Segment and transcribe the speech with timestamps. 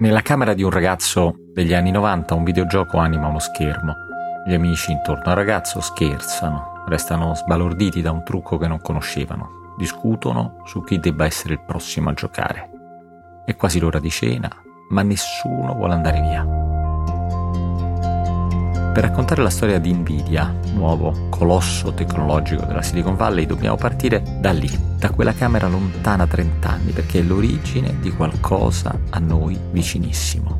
[0.00, 3.94] Nella camera di un ragazzo degli anni 90 un videogioco anima uno schermo.
[4.46, 10.62] Gli amici intorno al ragazzo scherzano, restano sbalorditi da un trucco che non conoscevano, discutono
[10.64, 12.70] su chi debba essere il prossimo a giocare.
[13.44, 14.48] È quasi l'ora di cena,
[14.88, 16.59] ma nessuno vuole andare via.
[18.92, 24.50] Per raccontare la storia di Nvidia, nuovo colosso tecnologico della Silicon Valley, dobbiamo partire da
[24.50, 24.68] lì,
[24.98, 30.58] da quella camera lontana 30 anni, perché è l'origine di qualcosa a noi vicinissimo.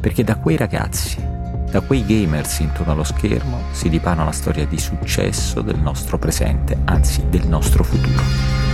[0.00, 1.20] Perché da quei ragazzi,
[1.68, 6.78] da quei gamers intorno allo schermo, si dipana la storia di successo del nostro presente,
[6.84, 8.65] anzi del nostro futuro.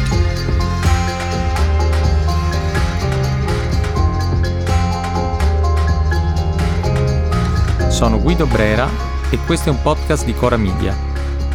[8.03, 8.89] Sono Guido Brera
[9.31, 10.93] e questo è un podcast di Cora Media.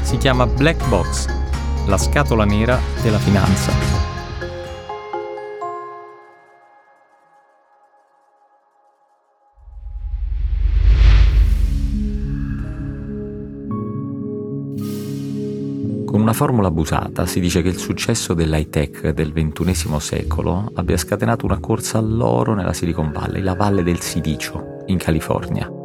[0.02, 1.26] Si chiama Black Box,
[1.88, 3.74] la scatola nera della finanza.
[16.06, 20.96] Con una formula abusata si dice che il successo dell'high tech del XXI secolo abbia
[20.96, 25.77] scatenato una corsa all'oro nella Silicon Valley, la valle del silicio, in California.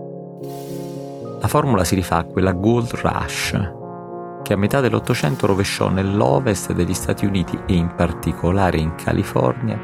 [1.42, 3.72] La formula si rifà a quella Gold Rush,
[4.44, 9.76] che a metà dell'Ottocento rovesciò nell'ovest degli Stati Uniti e in particolare in California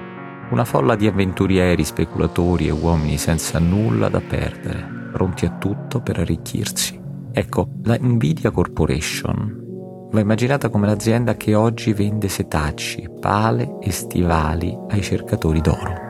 [0.52, 6.20] una folla di avventurieri, speculatori e uomini senza nulla da perdere, pronti a tutto per
[6.20, 6.98] arricchirsi.
[7.32, 14.78] Ecco, la Nvidia Corporation va immaginata come l'azienda che oggi vende setacci, pale e stivali
[14.90, 16.06] ai cercatori d'oro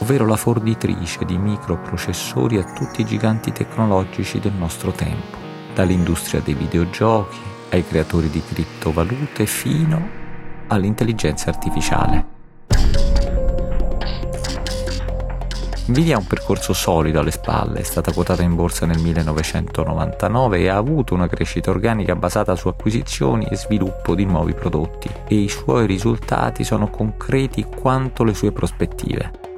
[0.00, 5.36] ovvero la fornitrice di microprocessori a tutti i giganti tecnologici del nostro tempo,
[5.74, 7.38] dall'industria dei videogiochi
[7.70, 10.18] ai creatori di criptovalute fino
[10.68, 12.38] all'intelligenza artificiale.
[15.86, 20.68] Nvidia ha un percorso solido alle spalle, è stata quotata in borsa nel 1999 e
[20.68, 25.48] ha avuto una crescita organica basata su acquisizioni e sviluppo di nuovi prodotti e i
[25.48, 29.49] suoi risultati sono concreti quanto le sue prospettive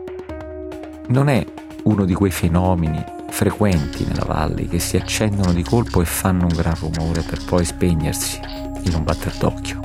[1.08, 1.44] non è
[1.84, 6.54] uno di quei fenomeni frequenti nella valle che si accendono di colpo e fanno un
[6.54, 8.38] gran rumore per poi spegnersi
[8.82, 9.80] in un batter d'occhio.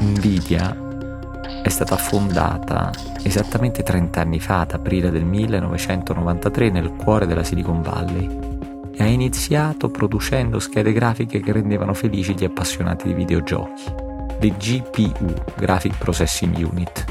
[0.00, 0.88] Nvidia
[1.62, 2.90] è stata fondata
[3.22, 8.38] esattamente 30 anni fa, ad aprile del 1993, nel cuore della Silicon Valley
[8.92, 13.84] e ha iniziato producendo schede grafiche che rendevano felici gli appassionati di videogiochi.
[14.40, 17.04] Le GPU, Graphic Processing Unit,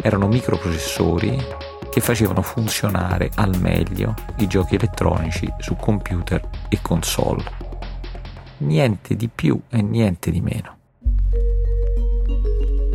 [0.00, 1.36] erano microprocessori
[1.98, 7.42] che facevano funzionare al meglio i giochi elettronici su computer e console.
[8.58, 10.76] Niente di più e niente di meno.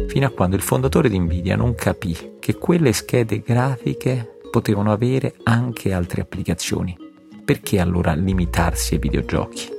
[0.08, 5.35] Fino a quando il fondatore di Nvidia non capì che quelle schede grafiche potevano avere
[5.44, 6.97] anche altre applicazioni.
[7.44, 9.70] Perché allora limitarsi ai videogiochi?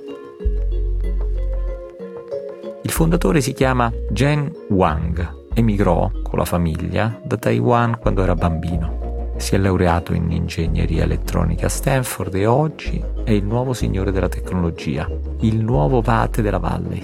[2.82, 9.03] Il fondatore si chiama Jen Wang emigrò con la famiglia da Taiwan quando era bambino.
[9.36, 14.28] Si è laureato in ingegneria elettronica a Stanford e oggi è il nuovo signore della
[14.28, 15.08] tecnologia,
[15.40, 17.02] il nuovo Vate della Valley,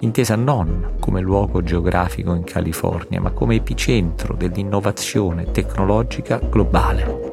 [0.00, 7.32] intesa non come luogo geografico in California, ma come epicentro dell'innovazione tecnologica globale.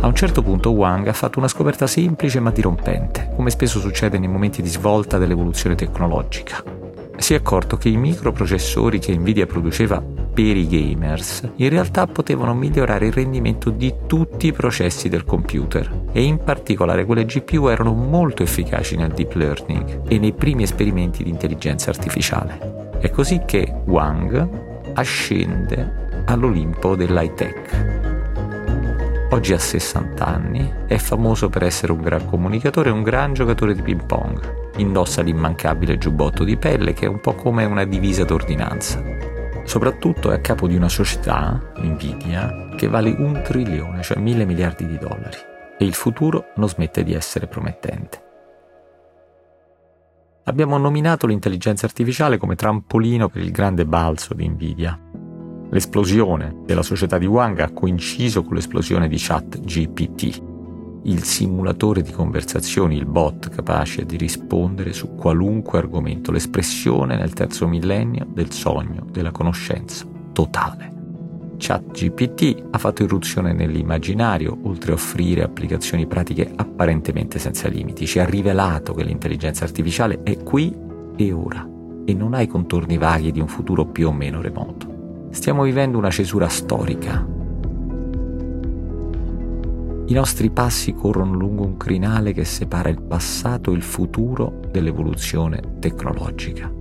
[0.00, 4.18] A un certo punto Wang ha fatto una scoperta semplice ma dirompente, come spesso succede
[4.18, 6.76] nei momenti di svolta dell'evoluzione tecnologica
[7.18, 10.02] si è accorto che i microprocessori che Nvidia produceva
[10.36, 16.08] per i gamers in realtà potevano migliorare il rendimento di tutti i processi del computer
[16.12, 21.22] e in particolare quelle GPU erano molto efficaci nel deep learning e nei primi esperimenti
[21.22, 22.90] di intelligenza artificiale.
[22.98, 27.94] È così che Wang ascende all'Olimpo dell'high tech.
[29.30, 33.74] Oggi ha 60 anni, è famoso per essere un gran comunicatore e un gran giocatore
[33.74, 38.24] di ping pong indossa l'immancabile giubbotto di pelle che è un po' come una divisa
[38.24, 39.35] d'ordinanza.
[39.66, 44.86] Soprattutto è a capo di una società, Nvidia, che vale un trilione, cioè mille miliardi
[44.86, 45.36] di dollari.
[45.76, 48.22] E il futuro non smette di essere promettente.
[50.44, 54.98] Abbiamo nominato l'intelligenza artificiale come trampolino per il grande balzo di Nvidia.
[55.68, 60.55] L'esplosione della società di Wang ha coinciso con l'esplosione di ChatGPT,
[61.06, 67.68] il simulatore di conversazioni, il bot capace di rispondere su qualunque argomento, l'espressione nel terzo
[67.68, 70.94] millennio del sogno, della conoscenza totale.
[71.58, 78.04] ChatGPT ha fatto irruzione nell'immaginario, oltre a offrire applicazioni pratiche apparentemente senza limiti.
[78.04, 80.74] Ci ha rivelato che l'intelligenza artificiale è qui
[81.16, 81.66] e ora
[82.04, 85.28] e non ha i contorni vaghi di un futuro più o meno remoto.
[85.30, 87.35] Stiamo vivendo una cesura storica
[90.08, 95.60] I nostri passi corrono lungo un crinale che separa il passato e il futuro dell'evoluzione
[95.80, 96.72] tecnologica.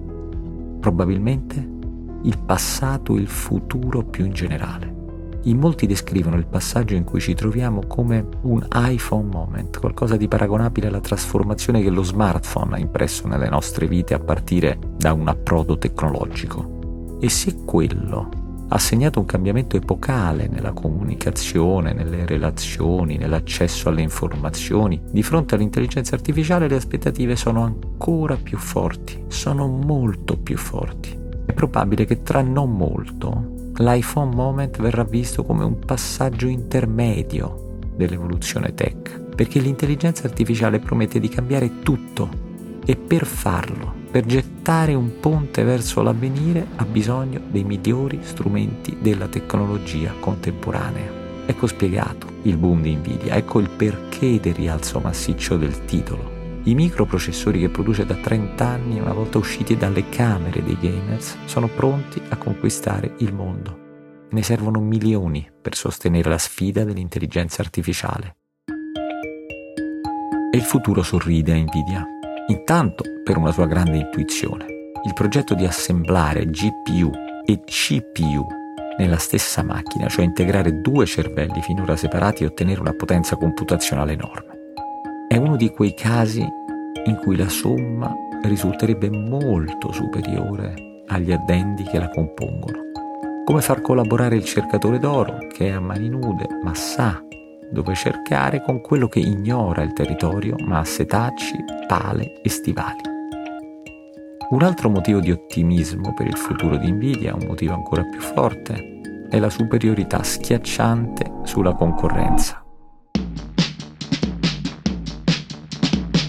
[0.80, 1.57] Probabilmente
[2.22, 4.94] il passato e il futuro più in generale.
[5.45, 10.28] In molti descrivono il passaggio in cui ci troviamo come un iPhone moment, qualcosa di
[10.28, 15.28] paragonabile alla trasformazione che lo smartphone ha impresso nelle nostre vite a partire da un
[15.28, 17.18] approdo tecnologico.
[17.19, 18.34] E se quello
[18.67, 26.15] ha segnato un cambiamento epocale nella comunicazione, nelle relazioni, nell'accesso alle informazioni, di fronte all'intelligenza
[26.15, 31.17] artificiale le aspettative sono ancora più forti, sono molto più forti.
[31.45, 38.73] È probabile che tra non molto l'iPhone Moment verrà visto come un passaggio intermedio dell'evoluzione
[38.73, 42.29] tech, perché l'intelligenza artificiale promette di cambiare tutto
[42.85, 49.27] e per farlo, per gettare un ponte verso l'avvenire, ha bisogno dei migliori strumenti della
[49.27, 51.12] tecnologia contemporanea.
[51.45, 56.62] Ecco spiegato il boom di Nvidia, ecco il perché del rialzo massiccio del titolo.
[56.63, 61.68] I microprocessori che produce da 30 anni, una volta usciti dalle camere dei gamers, sono
[61.68, 63.79] pronti a conquistare il mondo.
[64.29, 68.38] Ne servono milioni per sostenere la sfida dell'intelligenza artificiale.
[70.53, 72.14] E il futuro sorride a Nvidia.
[72.47, 74.65] Intanto per una sua grande intuizione.
[75.03, 77.09] Il progetto di assemblare GPU
[77.44, 78.45] e CPU
[79.00, 84.53] nella stessa macchina, cioè integrare due cervelli finora separati e ottenere una potenza computazionale enorme.
[85.27, 86.42] È uno di quei casi
[87.06, 88.13] in cui la somma
[88.44, 92.80] risulterebbe molto superiore agli addendi che la compongono.
[93.44, 97.24] Come far collaborare il cercatore d'oro, che è a mani nude, ma sa
[97.71, 101.56] dove cercare, con quello che ignora il territorio, ma ha setacci,
[101.88, 103.01] pale e stivali.
[104.50, 109.27] Un altro motivo di ottimismo per il futuro di Nvidia, un motivo ancora più forte,
[109.29, 112.63] è la superiorità schiacciante sulla concorrenza.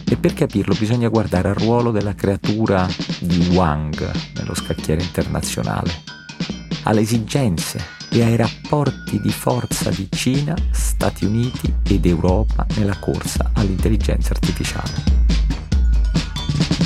[0.09, 2.87] E per capirlo bisogna guardare al ruolo della creatura
[3.21, 5.91] di Wang nello scacchiere internazionale,
[6.87, 13.51] alle esigenze e ai rapporti di forza di Cina, Stati Uniti ed Europa nella corsa
[13.55, 15.15] all'intelligenza artificiale.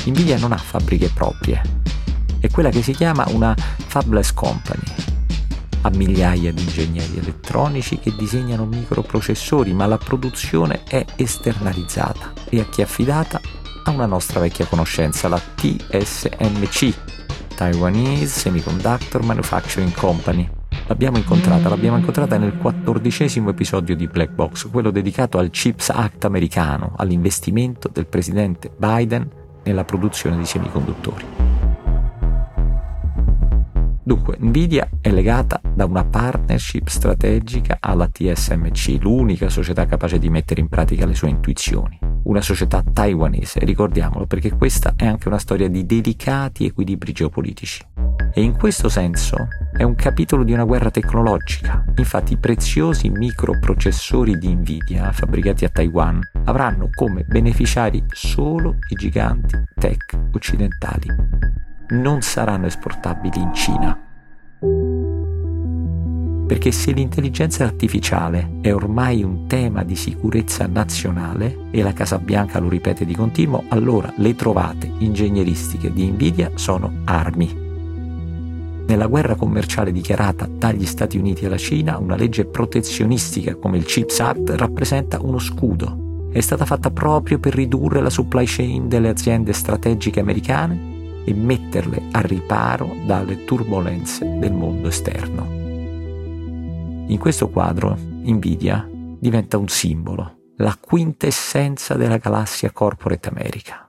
[0.05, 1.61] Nvidia non ha fabbriche proprie,
[2.39, 4.83] è quella che si chiama una fabless company,
[5.81, 12.65] a migliaia di ingegneri elettronici che disegnano microprocessori, ma la produzione è esternalizzata e a
[12.65, 13.39] chi è affidata?
[13.83, 17.20] A una nostra vecchia conoscenza, la TSMC,
[17.61, 20.49] Taiwanese Semiconductor Manufacturing Company.
[20.87, 26.25] L'abbiamo incontrata, l'abbiamo incontrata nel quattordicesimo episodio di Black Box, quello dedicato al CHIPS Act
[26.25, 29.29] americano, all'investimento del presidente Biden
[29.63, 31.23] nella produzione di semiconduttori.
[34.01, 40.61] Dunque, Nvidia è legata da una partnership strategica alla TSMC, l'unica società capace di mettere
[40.61, 42.10] in pratica le sue intuizioni.
[42.23, 47.85] Una società taiwanese, ricordiamolo, perché questa è anche una storia di delicati equilibri geopolitici.
[48.33, 51.83] E in questo senso è un capitolo di una guerra tecnologica.
[51.95, 59.57] Infatti i preziosi microprocessori di Nvidia fabbricati a Taiwan avranno come beneficiari solo i giganti
[59.75, 61.51] tech occidentali
[61.91, 63.97] non saranno esportabili in Cina.
[66.51, 72.59] Perché se l'intelligenza artificiale è ormai un tema di sicurezza nazionale, e la Casa Bianca
[72.59, 77.55] lo ripete di continuo, allora le trovate ingegneristiche di Nvidia sono armi.
[78.85, 84.19] Nella guerra commerciale dichiarata dagli Stati Uniti alla Cina, una legge protezionistica come il CHIPS
[84.19, 86.27] Act rappresenta uno scudo.
[86.33, 92.01] È stata fatta proprio per ridurre la supply chain delle aziende strategiche americane e metterle
[92.11, 95.60] a riparo dalle turbulenze del mondo esterno.
[97.11, 103.85] In questo quadro Nvidia diventa un simbolo, la quintessenza della galassia corporate America,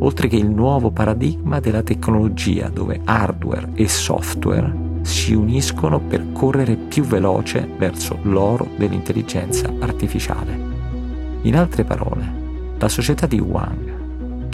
[0.00, 6.74] oltre che il nuovo paradigma della tecnologia dove hardware e software si uniscono per correre
[6.74, 10.58] più veloce verso l'oro dell'intelligenza artificiale.
[11.42, 13.95] In altre parole, la società di Wang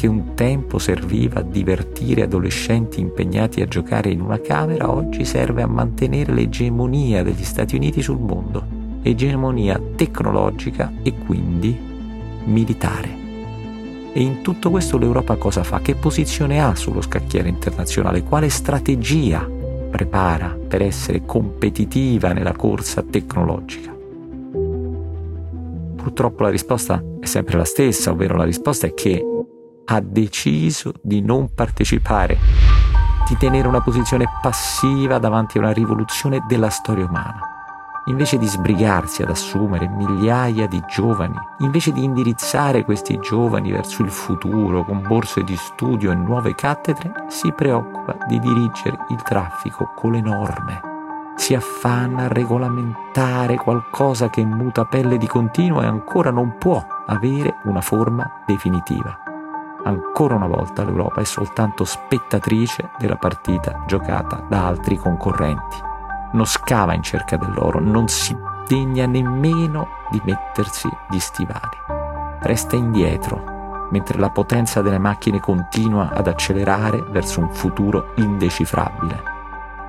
[0.03, 5.63] che un tempo serviva a divertire adolescenti impegnati a giocare in una camera, oggi serve
[5.63, 8.65] a mantenere l'egemonia degli Stati Uniti sul mondo,
[9.03, 11.79] egemonia tecnologica e quindi
[12.47, 13.17] militare.
[14.13, 15.79] E in tutto questo l'Europa cosa fa?
[15.79, 18.25] Che posizione ha sullo scacchiere internazionale?
[18.25, 19.49] Quale strategia
[19.89, 23.95] prepara per essere competitiva nella corsa tecnologica?
[25.95, 29.25] Purtroppo la risposta è sempre la stessa, ovvero la risposta è che
[29.87, 32.39] ha deciso di non partecipare,
[33.29, 37.51] di tenere una posizione passiva davanti a una rivoluzione della storia umana.
[38.07, 44.11] invece di sbrigarsi ad assumere migliaia di giovani, invece di indirizzare questi giovani verso il
[44.11, 50.13] futuro con borse di studio e nuove cattedre, si preoccupa di dirigere il traffico con
[50.13, 50.81] le norme.
[51.37, 57.59] Si affanna a regolamentare qualcosa che muta pelle di continuo e ancora non può avere
[57.65, 59.22] una forma definitiva.
[59.85, 65.91] Ancora una volta l'Europa è soltanto spettatrice della partita giocata da altri concorrenti
[66.33, 68.37] non scava in cerca dell'oro, non si
[68.67, 71.77] degna nemmeno di mettersi gli stivali.
[72.41, 79.31] Resta indietro, mentre la potenza delle macchine continua ad accelerare verso un futuro indecifrabile.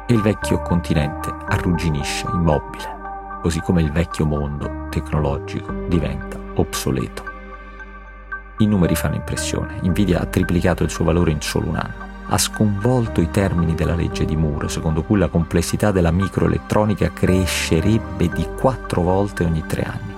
[0.05, 7.32] E il vecchio continente arrugginisce immobile, così come il vecchio mondo tecnologico diventa obsoleto.
[8.63, 9.79] I numeri fanno impressione.
[9.84, 13.93] Nvidia ha triplicato il suo valore in solo un anno ha sconvolto i termini della
[13.93, 19.84] legge di Moore, secondo cui la complessità della microelettronica crescerebbe di quattro volte ogni tre
[19.84, 20.13] anni.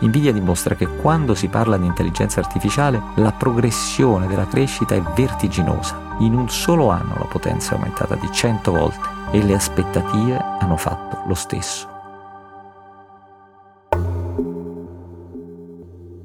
[0.00, 6.16] Nvidia dimostra che quando si parla di intelligenza artificiale la progressione della crescita è vertiginosa.
[6.20, 10.76] In un solo anno la potenza è aumentata di 100 volte e le aspettative hanno
[10.76, 11.88] fatto lo stesso.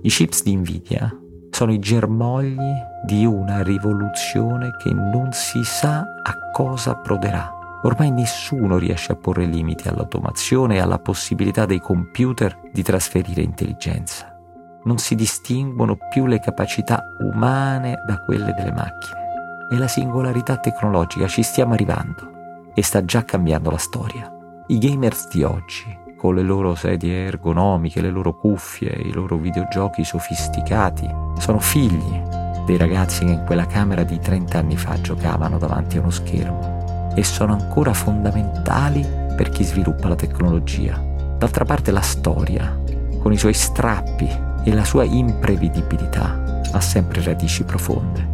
[0.02, 1.25] I chips di Nvidia
[1.56, 7.50] sono i germogli di una rivoluzione che non si sa a cosa proderà.
[7.84, 14.38] Ormai nessuno riesce a porre limiti all'automazione e alla possibilità dei computer di trasferire intelligenza.
[14.84, 19.24] Non si distinguono più le capacità umane da quelle delle macchine.
[19.72, 24.30] E la singolarità tecnologica ci stiamo arrivando e sta già cambiando la storia.
[24.68, 30.04] I gamers di oggi con le loro sedie ergonomiche, le loro cuffie, i loro videogiochi
[30.04, 31.08] sofisticati.
[31.38, 32.20] Sono figli
[32.66, 37.14] dei ragazzi che in quella camera di 30 anni fa giocavano davanti a uno schermo
[37.16, 41.00] e sono ancora fondamentali per chi sviluppa la tecnologia.
[41.38, 42.76] D'altra parte la storia,
[43.20, 44.28] con i suoi strappi
[44.64, 48.28] e la sua imprevedibilità, ha sempre radici profonde.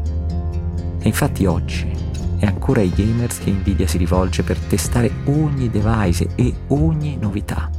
[0.98, 1.92] E infatti oggi
[2.38, 7.70] è ancora ai gamers che Nvidia si rivolge per testare ogni device e ogni novità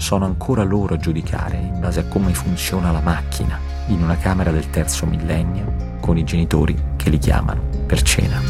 [0.00, 4.50] sono ancora loro a giudicare in base a come funziona la macchina in una camera
[4.50, 8.40] del terzo millennio con i genitori che li chiamano per cena.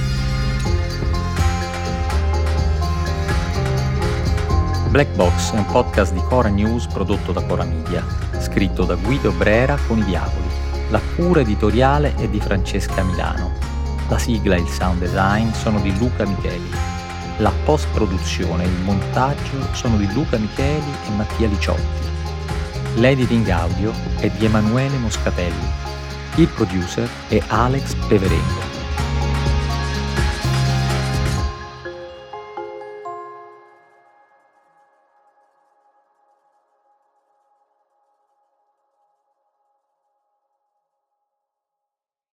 [4.91, 8.05] Black Box è un podcast di Cora News prodotto da Cora Media,
[8.39, 10.49] scritto da Guido Brera con i diavoli.
[10.91, 13.53] La cura editoriale è di Francesca Milano.
[14.09, 16.90] La sigla e il sound design sono di Luca Micheli
[17.41, 22.09] la post-produzione e il montaggio sono di Luca Micheli e Mattia Liciotti.
[22.97, 25.69] L'editing audio è di Emanuele Moscatelli.
[26.37, 28.70] Il producer è Alex Peverengo.